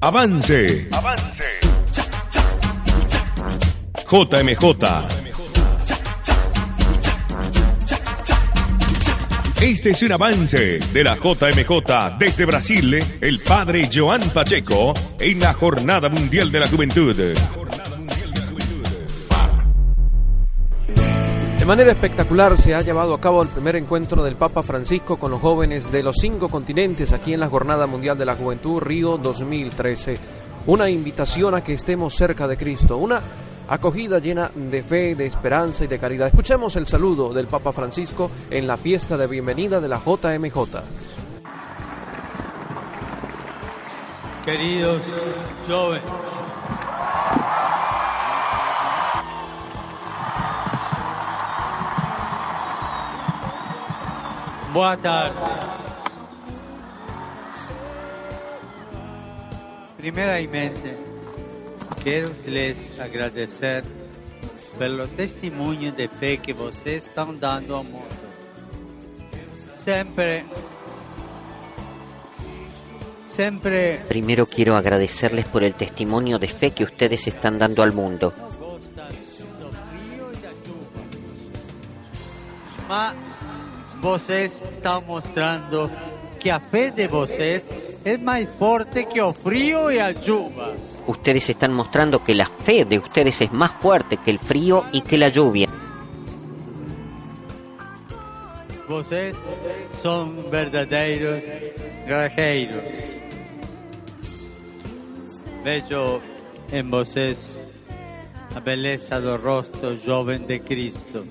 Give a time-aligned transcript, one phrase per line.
[0.00, 0.88] Avance.
[4.08, 5.26] JMJ.
[9.60, 15.54] Este es un avance de la JMJ desde Brasil, el padre Joan Pacheco, en la
[15.54, 17.16] Jornada Mundial de la Juventud.
[21.66, 25.40] Manera espectacular se ha llevado a cabo el primer encuentro del Papa Francisco con los
[25.40, 30.16] jóvenes de los cinco continentes aquí en la Jornada Mundial de la Juventud Río 2013.
[30.66, 33.20] Una invitación a que estemos cerca de Cristo, una
[33.66, 36.28] acogida llena de fe, de esperanza y de caridad.
[36.28, 40.82] Escuchemos el saludo del Papa Francisco en la fiesta de bienvenida de la JMJ.
[44.44, 45.02] Queridos
[45.68, 46.04] jóvenes,
[54.76, 55.34] boa tarde.
[59.96, 60.94] Primeiramente,
[62.04, 63.84] quero lhes agradecer
[64.78, 68.20] pelo testemunho de fé que vocês estão dando ao mundo.
[69.76, 70.44] Sempre,
[73.26, 78.45] sempre Primero quiero agradecerles por el testimonio de fe que ustedes están dando al mundo.
[84.00, 85.90] Vocês estão mostrando
[86.38, 87.68] que a fé de vocês
[88.04, 90.74] é mais forte que o frio e a chuva.
[91.06, 95.00] Ustedes están mostrando que la fe de ustedes es más fuerte que el frío y
[95.00, 95.68] que la lluvia.
[98.88, 99.36] Vocês
[100.00, 101.42] são verdadeiros
[102.06, 102.84] guerreiros.
[105.64, 106.20] Vejo
[106.72, 107.60] em vocês
[108.54, 111.26] a beleza do rosto jovem de Cristo.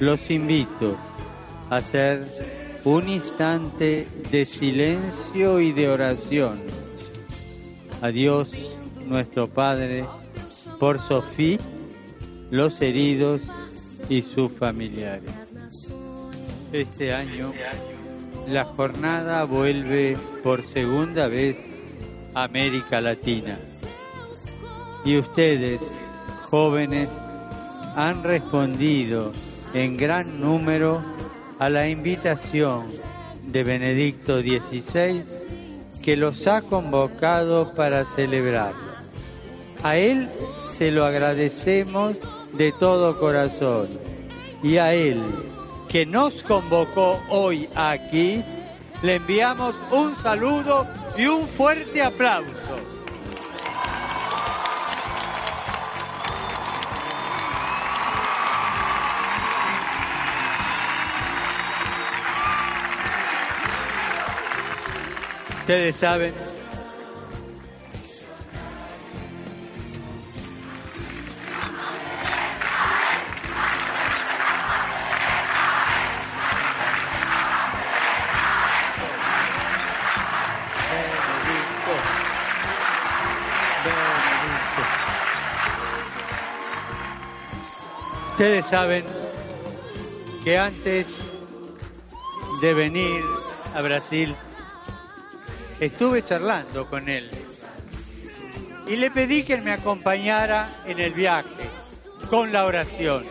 [0.00, 0.96] Los invito
[1.70, 2.24] a hacer
[2.84, 6.58] un instante de silencio y de oración
[8.00, 8.50] a Dios
[9.06, 10.04] nuestro Padre
[10.78, 11.58] por Sofía,
[12.50, 13.42] los heridos
[14.08, 15.30] y sus familiares.
[16.72, 17.52] Este año
[18.48, 21.68] la jornada vuelve por segunda vez
[22.34, 23.58] a América Latina
[25.04, 25.80] y ustedes,
[26.50, 27.08] jóvenes,
[27.96, 29.32] han respondido
[29.74, 31.02] en gran número
[31.58, 32.86] a la invitación
[33.46, 35.22] de Benedicto XVI
[36.02, 38.72] que los ha convocado para celebrar.
[39.82, 40.30] A él
[40.76, 42.16] se lo agradecemos
[42.52, 43.88] de todo corazón
[44.62, 45.22] y a él
[45.88, 48.44] que nos convocó hoy aquí,
[49.02, 50.86] le enviamos un saludo
[51.16, 52.76] y un fuerte aplauso.
[65.60, 66.47] Ustedes saben
[88.38, 89.04] Ustedes saben
[90.44, 91.32] que antes
[92.62, 93.24] de venir
[93.74, 94.32] a Brasil
[95.80, 97.28] estuve charlando con él
[98.86, 101.68] y le pedí que me acompañara en el viaje
[102.30, 103.24] con la oración.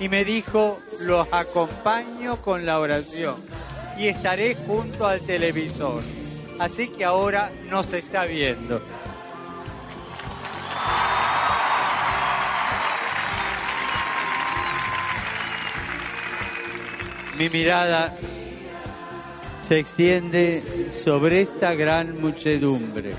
[0.00, 3.36] Y me dijo, los acompaño con la oración
[3.96, 6.02] y estaré junto al televisor.
[6.58, 8.82] Así que ahora nos está viendo.
[17.38, 18.16] Mi mirada
[19.62, 20.60] se extiende
[21.04, 23.12] sobre esta gran muchedumbre.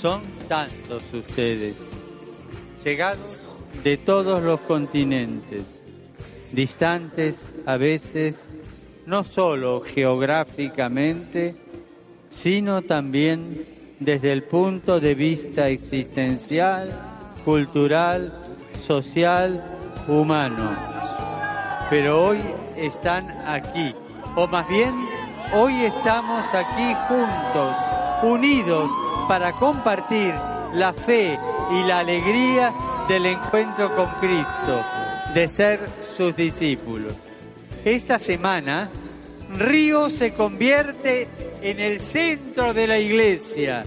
[0.00, 1.74] Son tantos ustedes,
[2.82, 3.36] llegados
[3.84, 5.62] de todos los continentes,
[6.52, 7.34] distantes
[7.66, 8.34] a veces,
[9.04, 11.54] no solo geográficamente,
[12.30, 13.66] sino también
[14.00, 16.98] desde el punto de vista existencial,
[17.44, 18.32] cultural,
[18.86, 19.62] social,
[20.08, 20.91] humano.
[21.92, 22.40] Pero hoy
[22.74, 23.94] están aquí,
[24.34, 24.94] o más bien
[25.52, 27.76] hoy estamos aquí juntos,
[28.22, 28.90] unidos
[29.28, 30.32] para compartir
[30.72, 31.38] la fe
[31.70, 32.72] y la alegría
[33.08, 34.82] del encuentro con Cristo,
[35.34, 35.80] de ser
[36.16, 37.12] sus discípulos.
[37.84, 38.88] Esta semana,
[39.58, 41.28] Río se convierte
[41.60, 43.82] en el centro de la iglesia,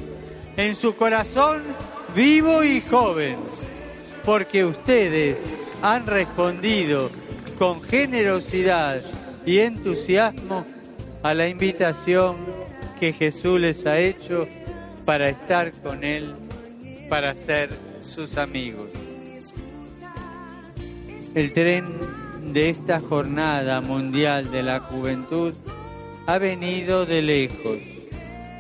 [0.58, 1.64] en su corazón
[2.16, 3.38] vivo y joven,
[4.24, 5.40] porque ustedes
[5.82, 7.10] han respondido
[7.58, 9.02] con generosidad
[9.46, 10.66] y entusiasmo
[11.24, 12.36] a la invitación
[13.00, 14.48] que Jesús les ha hecho
[15.06, 16.34] para estar con Él,
[17.10, 17.70] para ser
[18.14, 18.90] sus amigos.
[21.34, 21.86] El tren
[22.54, 25.54] de esta jornada mundial de la juventud
[26.28, 27.80] ha venido de lejos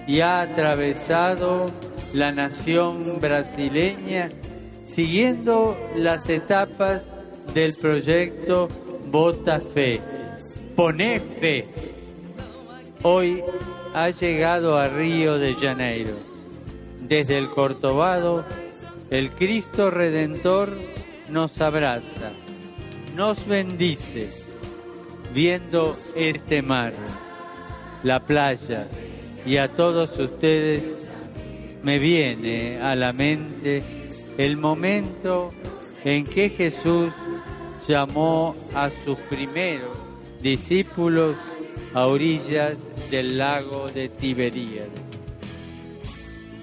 [0.07, 1.71] y ha atravesado
[2.13, 4.29] la nación brasileña
[4.85, 7.09] siguiendo las etapas
[7.53, 8.67] del proyecto
[9.11, 10.01] Vota Fe,
[10.75, 11.65] Pone Fe.
[13.03, 13.43] Hoy
[13.93, 16.13] ha llegado a Río de Janeiro.
[17.01, 18.43] Desde el Cortobado,
[19.11, 20.75] el Cristo Redentor
[21.29, 22.31] nos abraza,
[23.15, 24.29] nos bendice,
[25.33, 26.93] viendo este mar,
[28.03, 28.87] la playa
[29.45, 30.81] y a todos ustedes,
[31.83, 33.83] me viene a la mente
[34.39, 35.51] el momento
[36.03, 37.13] en que Jesús
[37.87, 39.97] llamó a sus primeros
[40.41, 41.35] discípulos
[41.93, 42.75] a orillas
[43.09, 44.89] del lago de Tiberíades.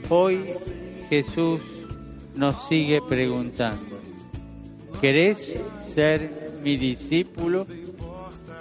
[0.08, 0.44] Hoy
[1.08, 1.60] Jesús
[2.34, 3.98] nos sigue preguntando,
[5.00, 5.58] ¿querés
[5.88, 7.66] ser mi discípulo?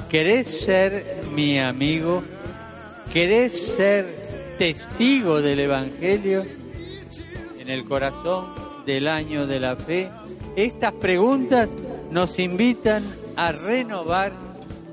[0.10, 2.24] ¿Querés ser mi amigo?
[3.14, 4.14] ¿Querés ser
[4.58, 6.46] testigo del Evangelio?
[7.60, 8.54] En el corazón
[8.86, 10.10] del año de la fe,
[10.56, 11.70] estas preguntas
[12.12, 13.04] nos invitan
[13.38, 14.34] a renovar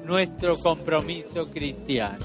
[0.06, 2.25] nuestro compromiso cristiano.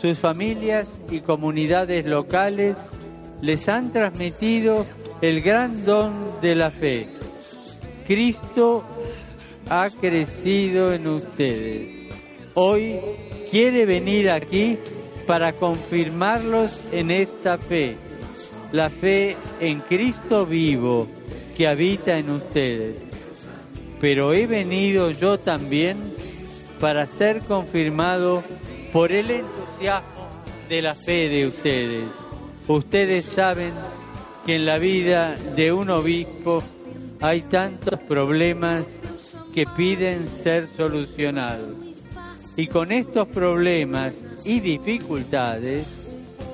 [0.00, 2.76] Sus familias y comunidades locales
[3.42, 4.86] les han transmitido
[5.20, 7.08] el gran don de la fe.
[8.06, 8.82] Cristo
[9.68, 12.10] ha crecido en ustedes.
[12.54, 12.98] Hoy
[13.50, 14.78] quiere venir aquí
[15.26, 17.96] para confirmarlos en esta fe,
[18.72, 21.06] la fe en Cristo vivo
[21.56, 23.09] que habita en ustedes
[24.00, 25.96] pero he venido yo también
[26.80, 28.42] para ser confirmado
[28.92, 30.28] por el entusiasmo
[30.68, 32.04] de la fe de ustedes.
[32.66, 33.72] Ustedes saben
[34.46, 36.62] que en la vida de un obispo
[37.20, 38.84] hay tantos problemas
[39.54, 41.76] que piden ser solucionados.
[42.56, 44.14] Y con estos problemas
[44.44, 45.86] y dificultades,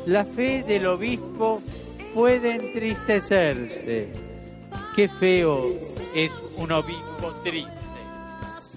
[0.07, 1.63] la fe del obispo
[2.15, 4.26] puede entristecerse.
[4.97, 5.75] Qué feo
[6.15, 7.71] es un obispo triste.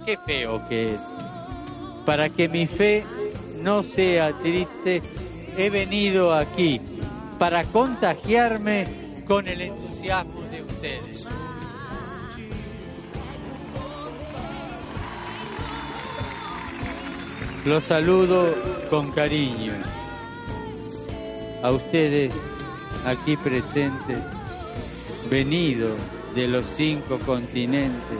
[0.05, 0.99] Qué feo que es.
[2.05, 3.05] Para que mi fe
[3.63, 5.01] no sea triste,
[5.57, 6.81] he venido aquí
[7.39, 8.85] para contagiarme
[9.25, 11.27] con el entusiasmo de ustedes.
[17.63, 18.55] Los saludo
[18.89, 19.71] con cariño.
[21.63, 22.33] A ustedes
[23.05, 24.19] aquí presentes,
[25.29, 25.95] venidos
[26.35, 28.19] de los cinco continentes.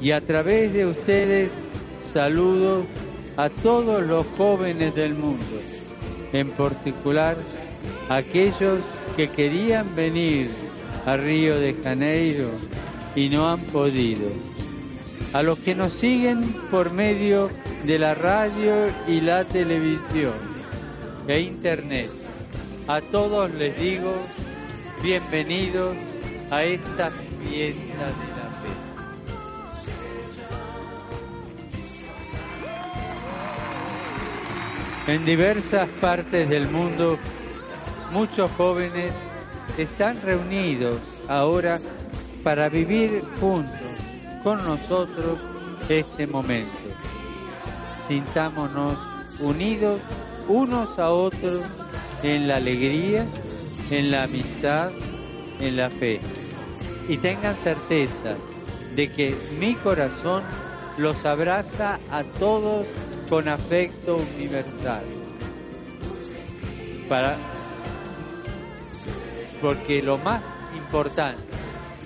[0.00, 1.50] Y a través de ustedes
[2.12, 2.84] saludo
[3.36, 5.44] a todos los jóvenes del mundo
[6.32, 7.36] en particular
[8.08, 8.80] aquellos
[9.16, 10.50] que querían venir
[11.06, 12.50] a Río de Janeiro
[13.14, 14.28] y no han podido.
[15.32, 17.50] A los que nos siguen por medio
[17.84, 20.34] de la radio y la televisión
[21.28, 22.10] e internet,
[22.88, 24.12] a todos les digo
[25.04, 25.94] bienvenidos
[26.50, 28.48] a esta fiesta de la
[35.04, 35.12] fe.
[35.12, 37.18] En diversas partes del mundo,
[38.12, 39.12] muchos jóvenes
[39.76, 40.96] están reunidos
[41.28, 41.78] ahora
[42.42, 43.98] para vivir juntos
[44.42, 45.38] con nosotros
[45.86, 46.72] este momento.
[48.08, 48.96] Sintámonos
[49.38, 50.00] unidos
[50.48, 51.62] unos a otros
[52.22, 53.26] en la alegría,
[53.90, 54.90] en la amistad,
[55.60, 56.20] en la fe.
[57.08, 58.36] Y tengan certeza
[58.94, 60.42] de que mi corazón
[60.96, 62.86] los abraza a todos
[63.28, 65.02] con afecto universal.
[67.08, 67.36] Para
[69.60, 70.42] porque lo más
[70.76, 71.42] importante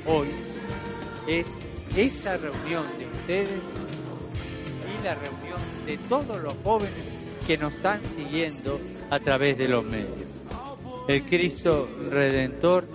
[0.06, 0.28] hoy
[1.26, 1.44] es
[1.96, 3.60] esta reunión de ustedes
[4.86, 6.94] y la reunión de todos los jóvenes
[7.46, 8.80] que nos están siguiendo
[9.10, 10.37] a través de los medios.
[11.08, 12.86] El Cristo Redentor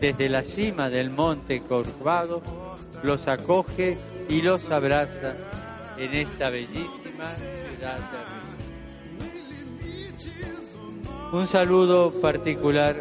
[0.00, 2.42] desde la cima del monte Corvado
[3.04, 3.96] los acoge
[4.28, 5.36] y los abraza
[5.96, 8.00] en esta bellísima ciudad.
[11.32, 12.96] Un saludo particular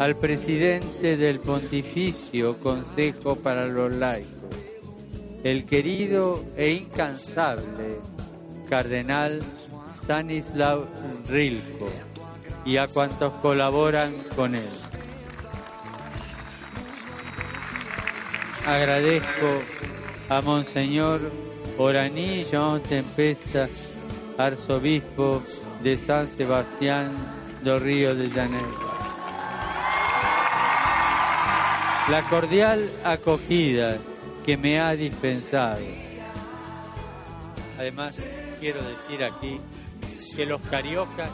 [0.00, 4.32] al presidente del Pontificio Consejo para los Laicos,
[5.44, 8.00] el querido e incansable
[8.68, 9.44] cardenal
[10.02, 10.84] Stanislav
[11.28, 11.88] Rilko
[12.66, 14.68] y a cuantos colaboran con él.
[18.66, 19.62] Agradezco
[20.28, 21.20] a Monseñor
[21.78, 23.68] Oraní Jean Tempesta,
[24.36, 25.42] arzobispo
[25.82, 27.14] de San Sebastián
[27.62, 28.86] do Río de Janeiro
[32.08, 33.98] la cordial acogida
[34.44, 35.80] que me ha dispensado.
[37.76, 38.22] Además,
[38.60, 39.60] quiero decir aquí
[40.36, 41.28] que los cariocas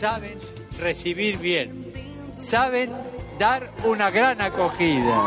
[0.00, 0.38] saben
[0.78, 1.92] recibir bien,
[2.34, 2.90] saben
[3.38, 5.22] dar una gran acogida.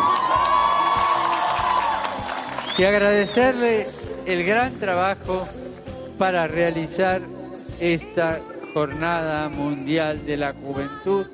[2.76, 3.86] Y agradecerle
[4.26, 5.48] el gran trabajo
[6.18, 7.22] para realizar
[7.80, 8.42] esta
[8.74, 11.28] Jornada Mundial de la Juventud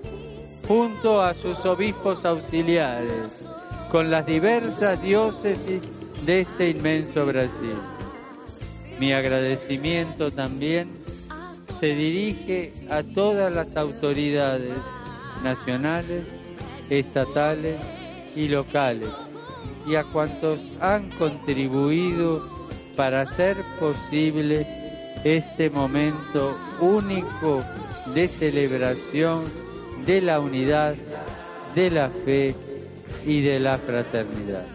[0.67, 3.45] junto a sus obispos auxiliares,
[3.89, 5.81] con las diversas diócesis
[6.25, 7.77] de este inmenso Brasil.
[8.99, 10.98] Mi agradecimiento también
[11.79, 14.77] se dirige a todas las autoridades
[15.43, 16.23] nacionales,
[16.89, 17.79] estatales
[18.35, 19.09] y locales
[19.87, 22.47] y a cuantos han contribuido
[22.95, 24.67] para hacer posible
[25.23, 27.63] este momento único
[28.13, 29.41] de celebración
[30.05, 30.95] de la unidad,
[31.75, 32.55] de la fe
[33.25, 34.65] y de la fraternidad.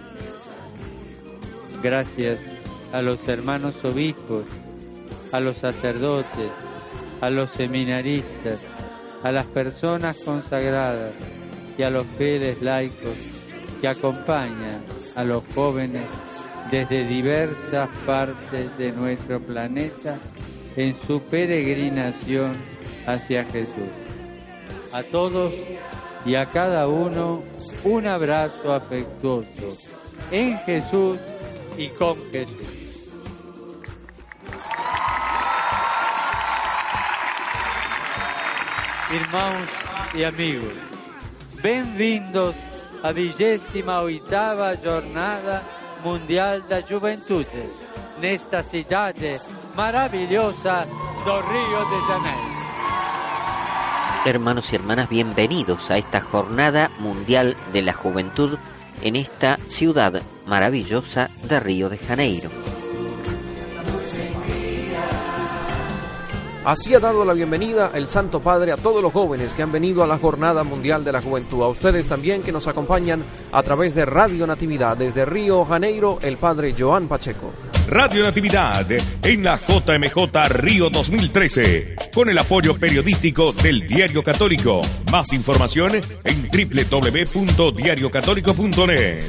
[1.82, 2.38] Gracias
[2.92, 4.44] a los hermanos obispos,
[5.32, 6.50] a los sacerdotes,
[7.24, 8.60] a los seminaristas,
[9.22, 11.12] a las personas consagradas
[11.78, 13.16] y a los fieles laicos
[13.80, 14.82] que acompañan
[15.14, 16.02] a los jóvenes
[16.70, 20.16] desde diversas partes de nuestro planeta
[20.76, 22.52] en su peregrinación
[23.06, 24.04] hacia Jesús
[24.94, 25.52] a todos
[26.24, 27.42] y a cada uno
[27.82, 29.76] un abrazo afectuoso
[30.30, 31.18] en Jesús
[31.76, 32.83] y con Jesús.
[39.10, 39.68] Hermanos
[40.14, 40.72] y amigos,
[43.02, 45.62] a vigésima oitava Jornada
[46.02, 47.68] Mundial da Juventude
[48.20, 49.40] nesta cidade
[49.76, 50.86] maravilhosa
[51.24, 52.54] do Rio de Janeiro.
[54.24, 58.58] Hermanos y hermanas, bienvenidos a esta Jornada Mundial de la Juventud
[59.02, 62.50] en esta ciudad maravillosa de Río de Janeiro.
[66.64, 70.02] Así ha dado la bienvenida el Santo Padre a todos los jóvenes que han venido
[70.02, 71.62] a la Jornada Mundial de la Juventud.
[71.62, 76.38] A ustedes también que nos acompañan a través de Radio Natividad desde Río Janeiro, el
[76.38, 77.52] Padre Joan Pacheco.
[77.86, 78.86] Radio Natividad
[79.22, 84.80] en la JMJ Río 2013 con el apoyo periodístico del Diario Católico.
[85.12, 89.24] Más información en www.diariocatólico.net.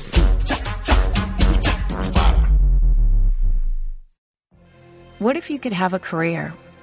[5.19, 6.53] What if you could have a career